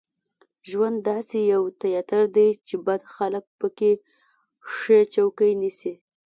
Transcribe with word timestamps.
ژوند 0.69 0.97
داسې 1.11 1.37
یو 1.53 1.63
تیاتر 1.81 2.23
دی 2.35 2.49
چې 2.67 2.75
بد 2.85 3.01
خلک 3.13 3.45
په 3.59 3.67
کې 3.77 3.91
ښې 4.75 4.99
چوکۍ 5.13 5.51
نیسي. 5.61 5.93